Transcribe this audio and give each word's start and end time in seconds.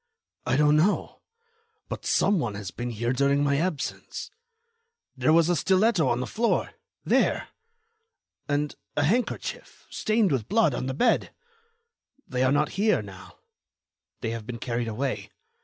"I 0.47 0.57
don't 0.57 0.77
know, 0.77 1.21
but 1.87 2.07
some 2.07 2.39
one 2.39 2.55
has 2.55 2.71
been 2.71 2.89
here 2.89 3.13
during 3.13 3.43
my 3.43 3.57
absence. 3.57 4.31
There 5.15 5.31
was 5.31 5.47
a 5.47 5.55
stiletto 5.55 6.07
on 6.09 6.21
the 6.21 6.25
floor—there! 6.25 7.49
And 8.49 8.75
a 8.97 9.03
handkerchief, 9.03 9.85
stained 9.91 10.31
with 10.31 10.49
blood, 10.49 10.73
on 10.73 10.87
the 10.87 10.95
bed. 10.95 11.35
They 12.27 12.41
are 12.41 12.51
not 12.51 12.69
here 12.81 13.03
now. 13.03 13.37
They 14.21 14.31
have 14.31 14.47
been 14.47 14.57
carried 14.57 14.87
away. 14.87 15.29